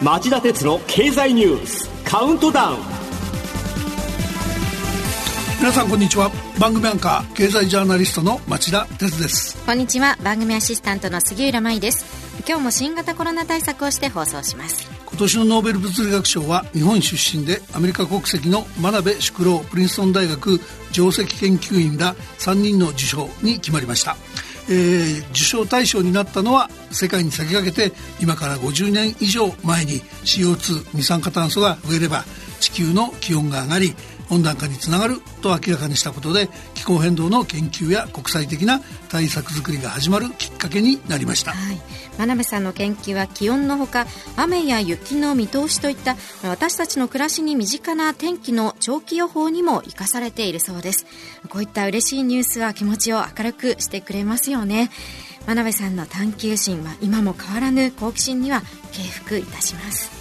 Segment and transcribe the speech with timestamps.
[0.00, 2.78] 町田鉄の経済ニュースカウントダウン。
[5.58, 6.30] 皆さんこんにちは。
[6.60, 9.60] 番組アンカー経済ジャーナリストの町田鉄です。
[9.66, 10.16] こんにちは。
[10.22, 12.06] 番組アシスタントの杉浦舞です。
[12.48, 14.88] 今日も新型コロナ対策をして放送します。
[15.04, 20.60] 今年のノーベル物理学賞は日本出身でアメリカ国籍の真鍋淑郎プリンストン大学
[20.92, 24.16] 上席研究員ら3人の受賞に決まりました
[24.68, 32.24] えー、受賞対象になったのは世界に先駆けて今から50年以上前に CO2 二酸化炭素が増えれば
[32.60, 33.94] 地球の気温が上がり
[34.30, 41.80] 温暖化につながると明らかにしたことで気候変動の研究や国際的な対策づくりが始まるきっかけになりました、はい、
[42.18, 44.06] 真鍋さんの研究は気温のほか
[44.36, 51.06] 雨や雪の見通しといった私たちの暮らしに身近な天気の長期予報にも生かされているそうです。
[51.48, 54.90] こういった嬉しいニュースは気持ちを明るくしてくれますよね。
[55.46, 58.62] 真鍋さんの探求心は今も変わらぬ好奇心には
[58.92, 60.17] 敬服いたします。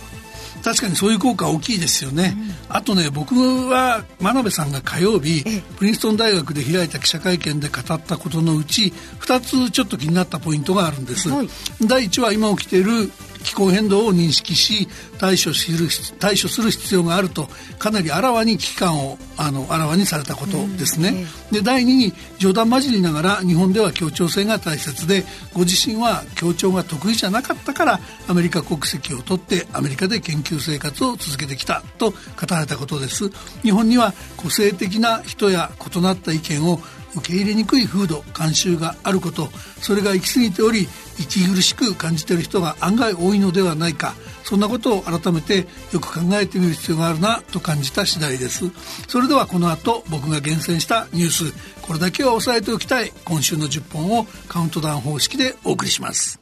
[0.68, 2.36] 確かにそういう効果大きいですよね、
[2.70, 3.36] うん、あとね僕
[3.70, 11.48] は真鍋さんが火曜日プリンストン大学で開いた記者会見で語ったことのうち2つちょっと気になったポイントがあるんです、はい、
[11.88, 13.10] 第1は今起きている
[13.48, 15.88] 気候変動を認識し対処する
[16.20, 17.48] 対処する必要があると
[17.80, 21.26] かなりあらわに危機感をあのあらわにされたことですね。
[21.50, 32.18] で第2に冗談交じりながら日本では協調性が大切でご自身は協調が得意じゃなかったからアメリカ国籍を取ってアメリカで研究生活を続けてきたと語
[32.50, 33.30] られたことです。
[33.62, 36.82] 日本には個性的な人や異なった意見を
[37.16, 39.48] 受け入れにくい風土慣習があること
[39.82, 40.88] それが行き過ぎており
[41.20, 44.14] 息苦しく感じている人が案外多いのではないか
[44.48, 48.72] そんなことを改めてよく考えてみる必要があるなと感じた次第です。
[49.10, 56.40] それではこの後僕が厳選したニュースこれだけは押さえておきたい今週の10本をカウントダウン方式でお送りします。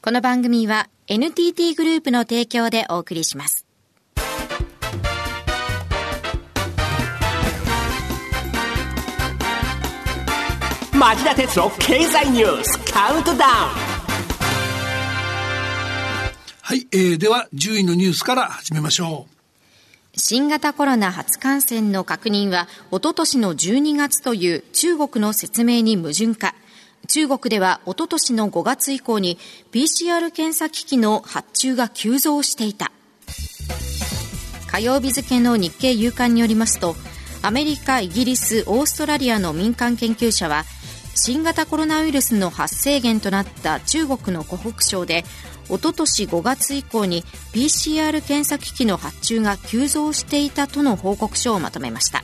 [0.00, 3.66] この番組は NTT グループの提供でお送りします。
[11.02, 13.50] 町田鉄の経済ニュースカウントダウン。
[16.60, 20.16] はい、えー、では10位のニュースから始めましょう。
[20.16, 26.54] 新型コロナ初感染の確認はおととしの12月という中国の説明に矛盾か
[27.08, 29.38] 中国ではおととしの5月以降に
[29.72, 32.92] PCR 検査機器の発注が急増していた。
[34.68, 36.94] 火曜日付の日経夕刊によりますと
[37.42, 40.64] アメリカ、イギリス、オーストラリアの民間研究者は
[41.14, 45.24] 新型コロナウイルスの発生源となった中国の湖北省で
[45.68, 52.22] おととし5月以降に PCR 検査機器の発注が急増していたとの報告書をまとめました。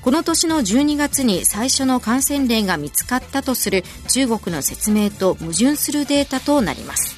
[0.00, 7.17] この年の12月に最初の感染例が見つかったとする中国の説明と矛盾するデータとなります。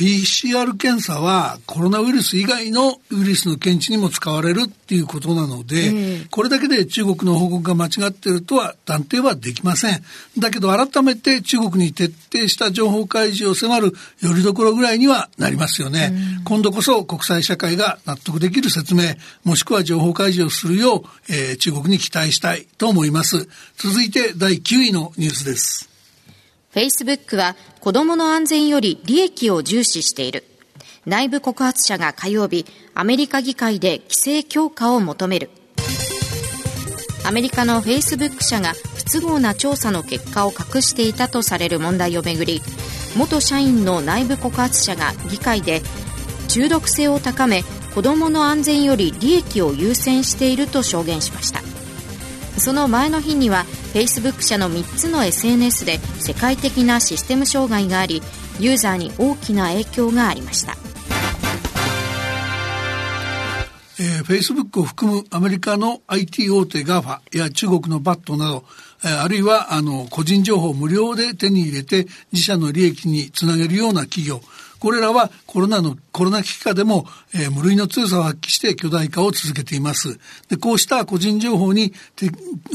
[0.00, 10.02] PCR 検査はコロナウイルス以外のウイルスの検知にも使われるっていうことなので、うん、これだけで中国の報告が間違っているとは断定はできません。
[10.38, 19.02] だけど改めて中国に徹底した情報開示を迫るよりどころぐらいにはなりますよね、うん、今度こそ国際社会が納得できる説明、
[19.44, 23.50] もしくは情報開示をするよう、えー、中国に期待したいと思います。
[23.76, 25.89] 続いて第9位のニュースです。
[26.72, 30.44] Facebook は子供の安全より利益を重視している。
[31.06, 35.50] 内部告発者が火曜日、アメリカ議会で規制強化を求める。
[37.24, 42.62] アメリカの Facebook 社が不都合な調査の結果を隠していたとされる問題をめぐり、
[43.16, 45.82] 元社員の内部告発者が議会で
[46.48, 47.64] 中毒性を高め
[47.94, 51.60] 子どもの安全より利益を優先していると証言しました
[52.58, 58.22] その前の日には Facebook 社の3つの SNS で世界的なシステム障害があり
[58.58, 60.76] ユーザーに大きな影響がありました。
[64.02, 68.64] えー、Facebook を含むアメリカの IT 大手 GAFA や中国のバットなど、
[69.04, 74.40] えー、あるいはあの個人情報を無料で手に入れて自社の利益につなげるような企業。
[74.80, 80.18] これらはコロナの、コロナ危機下でも、えー、無類の強さを発揮して巨大化を続けています。
[80.48, 81.92] で、こうした個人情報に、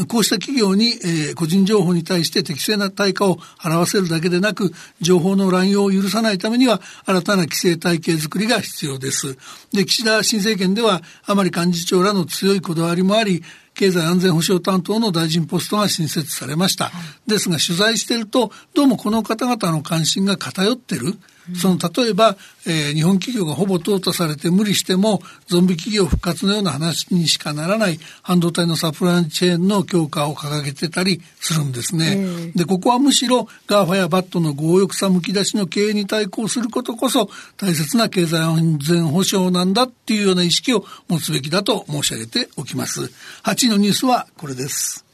[0.08, 4.72] こうした企業に、えー、個人情報に対して適正な対価を払わせるだけでなく、
[5.02, 9.36] 情報の乱用を許さないためには、新たな規制体系づくりが必要です。
[9.74, 13.44] で、岸田新政権では、甘利幹事長らの強いこだわりもあり、
[13.74, 16.92] 経済安全保障担当の大臣ポストが新設されました。
[17.28, 21.18] ですが取材していると、どうもこの方々の関心が偏っている。
[21.54, 32.52] その例えば、えー、日本企業がほぼ淘汰されて無理してもゾンビ企業復活のような話にしかならない半導体のサプライチェーンの強化を掲げてたりするんですね。
[32.56, 43.12] でここはむしろ GAFA やバットの強欲さむき出しの経営に対抗することこそ大切な経済安全保障なんだっていうような意識を持つべきだと申し上げておきます。
[43.44, 45.06] 8位のニュースはこれです。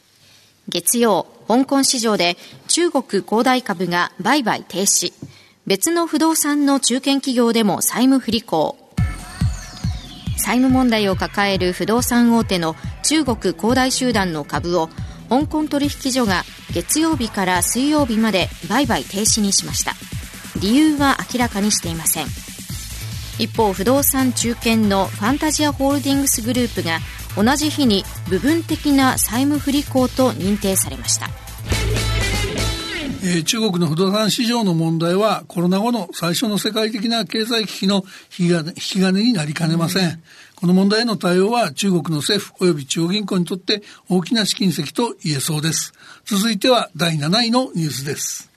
[0.69, 2.37] 月曜、香港市場で
[2.67, 5.13] 中国恒大株が売買停止。
[5.67, 8.77] 別の不動産の中堅企業でも債務不履行。
[10.37, 14.89] 債務問題を抱える不動産大手の中国恒大集団の株を
[15.29, 16.43] 香港取引所が
[16.73, 19.93] 月曜日から水曜日まで売買停止にしました。
[20.59, 22.25] 理由は明らかにしていません。
[23.37, 26.99] 一方不動産中堅のファンタジアホールディングスグループが
[27.35, 31.29] 同じ日に部分的な債務不履行と認定されました。
[33.23, 38.03] えー、中国の不動産市場の問題はコロナ後の最初の世界的な経済危機の
[38.37, 40.09] 引き金になりかねません。
[40.09, 40.23] うん、
[40.55, 45.93] この問題への対応は中国の政府及び中央銀行にとって大きな試金石と言えそうです。
[46.25, 48.49] 続いては第7位のニュースです。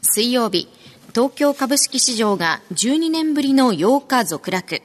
[0.00, 0.70] 水曜日、
[1.14, 4.80] 東京株式市場が12年ぶりの8日続落。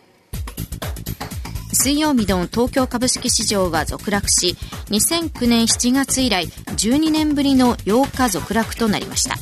[1.86, 4.58] 水曜日の東京株式市場は続落し
[4.90, 9.36] 2009年7月以来12年ぶりの8日続落となりました。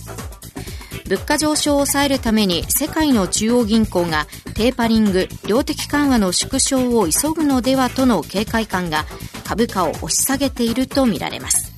[1.08, 9.06] 物価上昇を抑えるために世界の中央銀行がテーパリング量的緩和の縮小を急ぐのではとの警戒感が
[9.46, 11.72] 株価を押し下げているとみられます。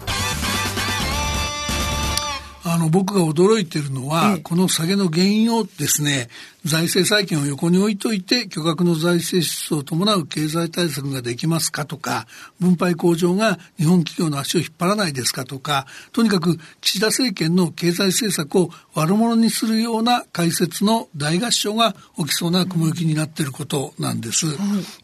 [2.68, 6.30] あの僕が驚いているのは、この下げの原因をですね
[6.66, 12.26] 財政再建を横に置いといて巨額の財政支出を伴う経済対策ができますかとか
[12.60, 24.48] 分配向上が日本企業の足を引っ張らないですかとかとにかく岸田政権の経済政策を悪者にするような解説の大合唱が起きそうな雲行きになっていることなんです、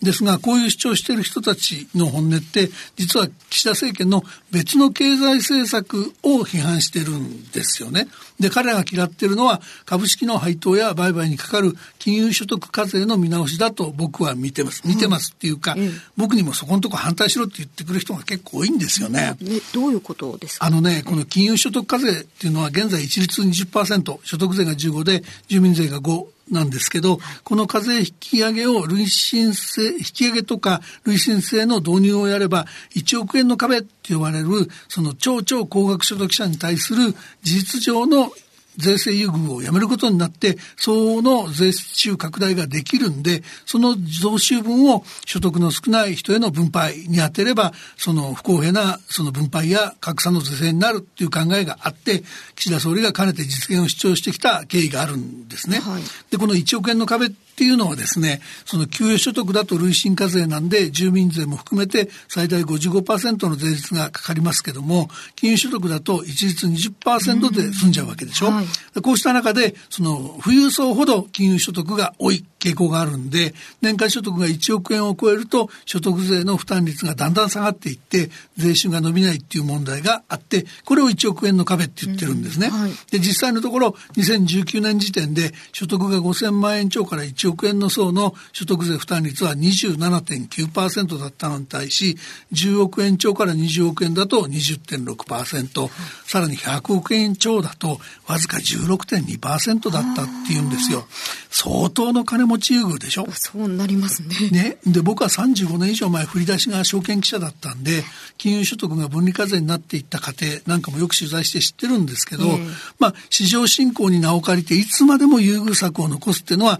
[0.02, 8.08] ですがこういう主張している人たちの本音って実は岸田政権の別の経済政策を批判してるんですよね。
[8.40, 14.88] で彼らが嫌っているのは株式の配当や売買にかかる金融所得課税の見直しだと僕は見てます。
[14.88, 19.36] 見てますっていうか、うん、僕にもそこのとこ反対しろって言ってくる人が結構多いんですよね。
[19.74, 20.66] どういうことですか？
[20.66, 32.66] あのね、この金融所得課税っていうのは現在一律20%、所得税が15で住民税が5、なんですけど、この課税引き上げを累進性、引き上げとか累進性の導入をやれば、
[32.96, 34.48] 1億円の壁って呼ばれる、
[34.90, 38.32] その超超高額所得者に対する事実上の
[38.78, 52.24] 税制優遇をやめることになって、相応の税収拡大ができるんで、その増収分を所得の少ない人への分配に当てれば、その不公平なその分配や格差の是正になるっていう考えがあって、
[52.56, 55.80] 岸田総理がかねて実現を主張してきた経緯があるんですね。
[55.80, 57.30] はい、で、この1億円の壁
[57.62, 68.48] っていうのはですね、その給与所得だと累進課税なんで、住民税も含めて最大55%の税率がかかりますけども、金融所得だと一律20%で済んじゃうわけでしょ。
[68.48, 82.68] はい、こうした中で、その富裕層ほど金融所得が多い傾向があるんで、年間所得が1億円を超えると所得税の負担率がだんだん下がっていって、税収が伸びないっていう問題があって、これを1億円の壁って言ってるんですね。
[82.68, 92.18] うんはい、で、実際のところ、2019年時点で所得が5000万円超から1億円の層の所得税負担率は27.9%だったのに対し、
[92.54, 95.90] 10億円超から20億円だと20.6%、
[96.26, 101.06] さらに100億円超だとわずか16.2%だったっていうんですよ。
[101.50, 103.28] 相当の金持ち優遇でしょ？
[103.32, 104.50] そうなりますね。
[104.52, 104.78] ね。
[104.86, 108.04] で、僕は35年以上前振り出しが証券記者だったんで、
[108.38, 116.80] 金融所得が分離課税になっていった過程なんかもよく取材して知ってるんですけど、えー、まあ、市場振興に名を借りていつまでも優遇策を残すっていうのは、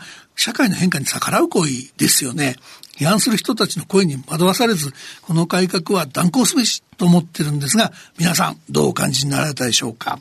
[0.52, 2.58] 社会の変化に逆らう行為ですよね。
[2.98, 10.20] 批判する人たちの声に惑わされず、この改革は断行すべしと思ってるんですが、皆さんどうお感じになられたでしょうか。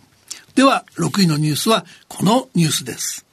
[0.54, 3.26] では、6位のニュースはこのニュースです。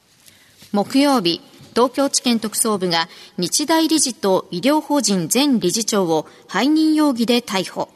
[0.72, 1.40] 木曜日、
[1.70, 7.88] 東京地検特捜部が日大理事と医療法人前理事長を背任容疑で逮捕。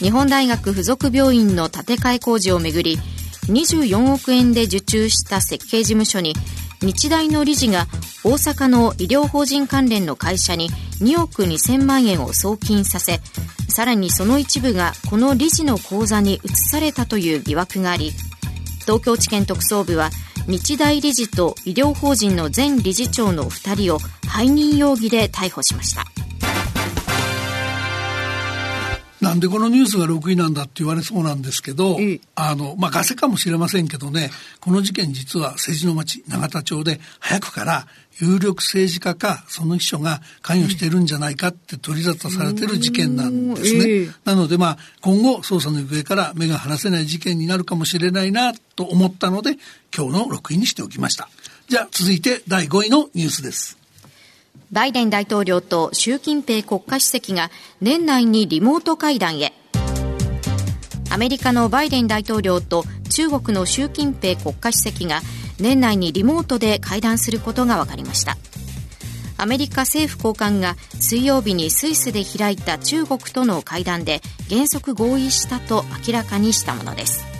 [0.00, 2.98] 日本大学附属病院の建て替え工事をめぐり、
[3.46, 6.34] 24億円で受注した設計事務所に
[6.82, 7.86] 日大の理事が
[8.24, 13.20] 大阪の医療法人関連の会社に2億2000万円を送金させ
[13.68, 18.12] さらにその一部がこの理事の口座に移されたという疑惑があり
[18.82, 20.10] 東京地検特捜部は
[20.46, 26.23] 日大理事と医療法人の前理事長の2人を背任容疑で逮捕しました。
[29.34, 37.86] んでこのニュースが6位なんだって言われそうなんですけど、うんあの、まあ、ガセかもしれませんけどね、この事件実は政治の町、永田町で早くから
[38.20, 43.84] 有力政治家かその秘書が関与しているんじゃないかって取り沙汰されてる事件なんですね。
[43.88, 49.56] ええなのでまあ今後捜査の行方から目が離せない事件になるかもしれないなと思ったので
[49.96, 51.28] 今日の6位にしておきました。
[51.68, 53.83] じゃあ続いて第5位のニュースです。
[54.74, 59.52] バイデン大統領と習近平国家主席が年内にリモート会談へ。
[61.10, 65.20] アメリカのバイデン大統領と中国の習近平国家主席が
[65.60, 68.36] 年内にリモートで会談することが分かりました。
[69.36, 77.33] アメリカ政府高官が水曜日にスイスで開いた中国との会談で原則合意したと明らかにしたものです。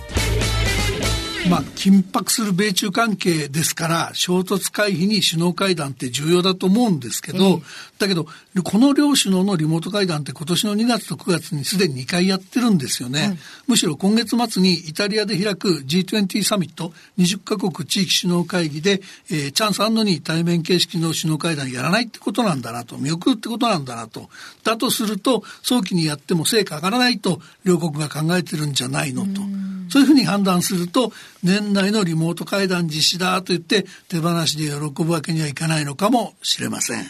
[1.50, 7.60] まあ、緊迫する米中関係ですから、衝突回避に首脳会談って重要だと思うんですけど、
[7.98, 8.26] だけど、
[8.64, 13.38] この両首脳のリモート会談って今年の2月と9月にすでに2回やってるんですよね。
[13.66, 24.30] むしろ今月末にイタリアで開く G20 サミット20カ国地域首脳会議で、えーチャンスあんのに対面形式の首脳会談やらないってことなんだなと、見送るってことなんだなと。
[24.64, 29.42] だとすると、早期にやっても成果上がらないと両国が考えてるんじゃないのと。
[29.88, 31.12] そういうふうに判断すると、
[31.44, 37.04] 年内のリモート会談実施だと言って手放しで喜ぶわけにはいかないのかもしれません。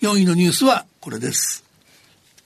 [0.00, 1.64] 4位のニュースはこれです。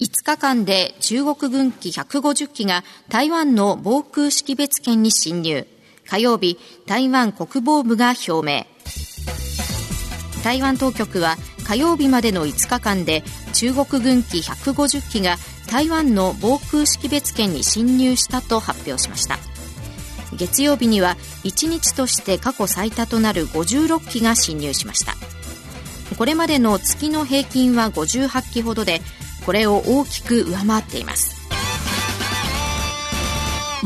[0.00, 5.66] 5日間で中国軍機150機が台湾の防空識別圏に侵入
[6.06, 8.66] 火曜日台湾国防部が表明
[10.44, 13.24] 台湾当局は火曜日までの5日間で
[13.54, 15.36] 中国軍機150機が
[15.68, 19.38] 台湾の防空識別圏に侵入したと発表しました
[20.36, 25.14] 月曜日には1日として過去最多となる56機が侵入しました。
[26.16, 29.00] これまでの月の平均は58機ほどで
[29.44, 31.35] これを大きく上回っています。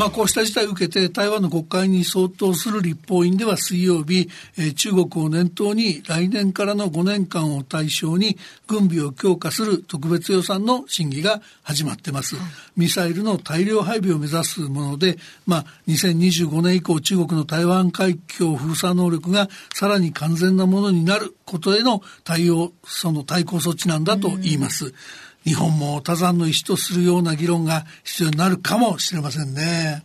[0.01, 12.37] まあこうした事態を受けて台湾の国会に相当する立法院では水曜日、えー中国を念頭に来年からの5年間を対象に軍備を強化する特別予算の審議が始まってます。
[12.77, 24.95] ミサイルの大量配備を目指すもので、まあ2025年以降中国の台湾海峡封鎖能力がさらに完全なものになることへの対応、その対抗措置なんだと言います。
[25.45, 30.05] 日本も他山の石とするような議論が必要になるかもしれませんね。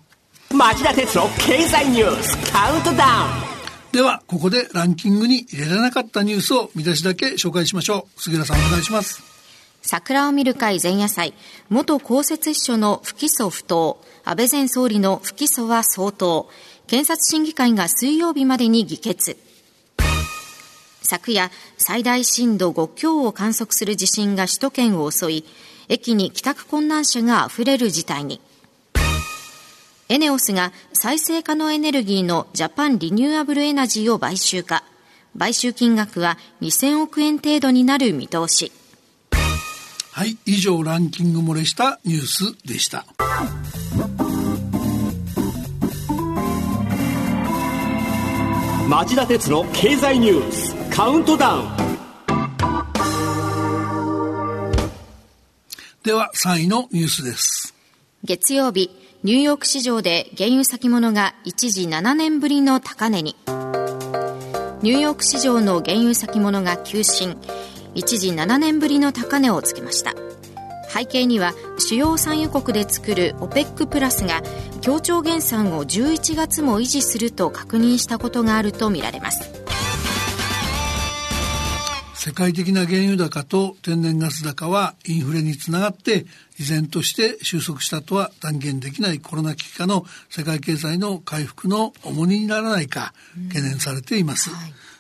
[0.54, 3.56] 町田鉄郎経済ニュースカウントダウン
[3.92, 8.22] では、ここでランキングに入れられなかったニュースを見出しだけ紹介しましょう。
[8.22, 9.36] 杉浦さんお願いします。
[9.82, 11.34] 桜を見る会前夜祭
[11.70, 16.50] 元公設秘書の不起訴不当安倍前総理の不起訴は相当
[16.88, 19.38] 検察審議会が水曜日までに議決
[21.06, 25.46] 昨夜最大震度5強を観測する地震が首都圏を襲い
[25.88, 28.42] 駅に帰宅困難者が溢れる事態に。
[30.08, 34.84] エネオスが再生可能エネルギーのジャパンリニューアブルエナジーを買収か。
[35.38, 38.72] 買収金額は2000億円程度になる見通し。
[40.12, 43.06] はい、以上ランキング漏れしたニュースでした。
[48.88, 51.68] 町田鉄郎経済ニュースカウントダウン
[56.06, 57.76] では、3位のニュースです。
[58.24, 58.90] 月曜日、
[59.22, 63.36] ニューヨーク市場で原油先物が一時7年ぶりの高値に。
[64.84, 67.36] ニューヨーク市場の原油先物が急進、
[67.94, 70.14] 一時7年ぶりの高値をつけました。
[70.88, 74.42] 背景には主要産油国で作る OPEC プラスが
[74.80, 79.65] 協調減産を11月も維持すると確認したことがあるとみられます。
[82.26, 86.26] 世界的な原油高と天然ガス高はインフレにつながって
[86.58, 93.14] 依然として収束したとは断言できないコロナ危機下の世界経済の回復の重荷にならないか
[93.50, 94.50] 懸念されています。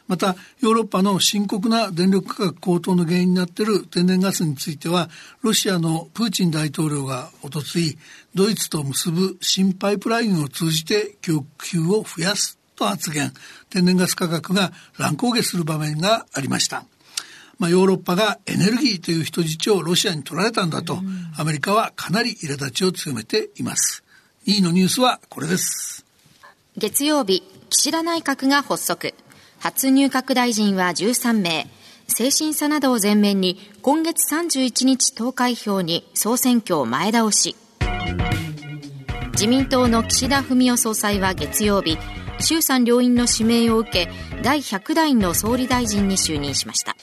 [0.07, 5.09] またヨーロッパの深刻な電力価格高騰の原因になっている天然ガスについては
[5.41, 7.97] ロシアのプーチン大統領がおとつい
[8.35, 13.33] ドイツと結ぶ新パイプラインを通じて供給を増やすと発言
[13.71, 16.85] 天然ガス価格が乱高下する場面がありました。
[17.57, 20.99] まあ、ヨーロッパがエネルギーという人質をロシアに取られたんだと、
[21.37, 24.03] アメリカはかなり苛立ちを強めています。
[24.47, 26.05] 2位のニュースはこれです。
[26.77, 29.13] 月曜日、岸田内閣が発足。
[29.59, 31.67] 初入閣大臣は13名。
[32.07, 37.55] 精神差などを前面に今月31日投開票に総選挙を前倒し。
[39.31, 41.97] 自民党の岸田文雄総裁は月曜日、
[42.39, 44.09] 衆参両院の指名を受け、
[44.43, 46.95] 第100代の総理大臣に就任しました。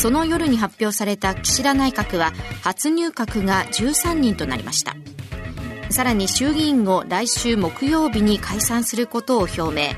[0.00, 4.96] その夜に発表された岸田内閣は初入閣が13人となりました。
[5.90, 9.90] さらに衆議院を来週木曜日に解散することを表明。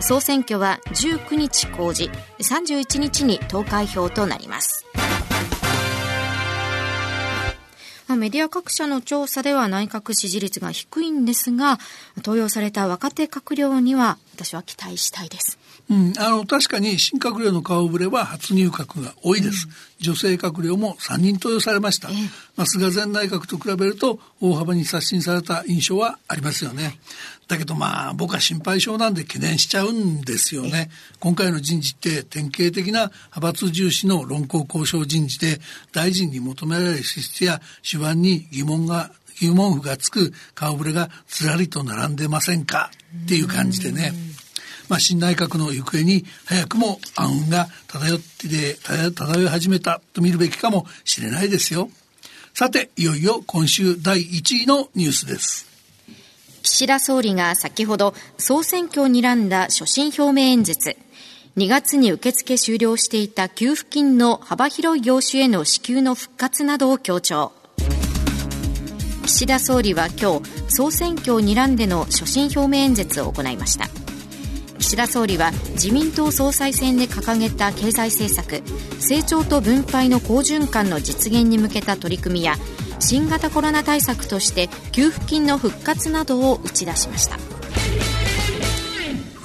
[0.00, 2.08] 総選挙は19日公示
[2.38, 4.86] 31日に投開票となります。
[8.16, 11.80] メディア各社の調査では内閣支持率が低いんですが
[12.18, 15.58] 登用された若手閣僚には私は期待したいです。
[15.90, 22.12] うん、あの確かに新閣僚の顔ぶれは初入閣が多いです、うん、女性閣僚も3人登用されました、え
[22.56, 26.98] まあ、菅前内閣と比べると大幅に刷新された印象はありますよね。
[27.48, 30.90] だけどまあ僕は心配性なんで懸念しちゃうんですよね。
[31.20, 35.60] 今回の人事って典型的な派閥重視の論功交渉人事で
[35.92, 42.90] 大臣に求められる資質や手腕に疑問が疑問符がつく顔ぶれがずらりと並んでませんか？
[43.24, 44.12] っていう感じでね。
[44.92, 48.76] まあ、新内閣の行方に早くも暗雲が漂って
[49.14, 51.88] 漂い始めたと見るべきかもしれないですよ。
[52.52, 55.66] さて、いよいよ今週第1位のニュースです。
[56.62, 60.98] 岸田総理が先ほど総選挙を睨んだ所信表明演説。
[61.56, 67.52] 2月に受付終了していた給付金の幅広い業種への支給の復活などを強調。
[69.24, 74.01] 岸田総理は今日、総選挙を睨んでの所信表明演説を行いました。
[74.92, 78.62] 岸田総理は自民党総裁選で掲げた経済政策
[79.00, 82.56] 成長と分配の好循環の実現に向けた取り組みや
[83.00, 87.61] 新型コロナ対策として給付金の復活などを打ち出しました。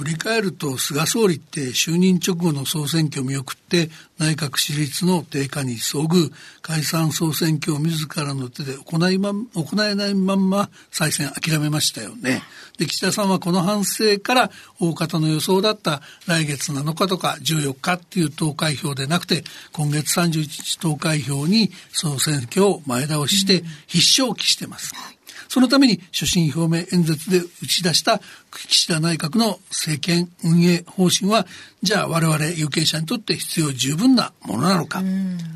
[0.08, 12.42] り返ると菅総理って就任直後の総選挙を見送って内閣支持率の低下に遭遇解散総選挙を自らの手で行いま行えないまんま再選諦めましたよね。
[12.78, 25.17] で岸田さんはこの反省から大方の予想だった来月7日とか14日っていう投開票でなくて今月31日投開票に総選挙を前倒しして必勝期してます。
[25.48, 28.20] そのために所信表明演説で打ち出した
[28.68, 31.46] 岸田内閣の政権運営方針は、
[31.82, 35.00] じゃあ我々有権者にとって必要十分なものなのか、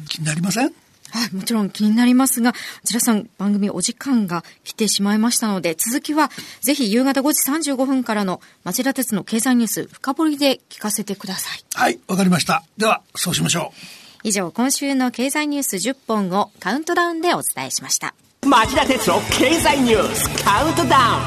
[0.08, 0.72] 気になりません？
[1.10, 6.30] はい、もちろん気になりますが、内田さん、番組お時間が来てしまいましたので、続きは、
[6.62, 11.64] ぜひ夕方5時35分からの町田鉄の経済ニュース深掘りで聞かせてください。
[11.74, 12.64] はい、わかりました。
[12.78, 13.78] では、そうしましょう。
[14.24, 18.14] 以上、今週の経済ニュース10本をカウントダウンでお伝えしました。
[18.52, 21.22] 町田鉄の経済ニュースカウントダウン。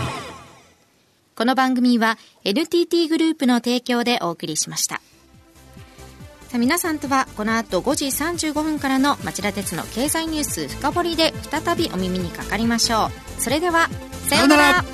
[1.35, 5.01] この番組は NTT グループの提供でお送りしました。
[6.41, 13.41] さあ皆さんとはこの後5時35分からの町田鉄の経済ニュース深掘りで再びお耳にかかりましょう。
[13.41, 13.89] それでは
[14.29, 14.85] さようなら。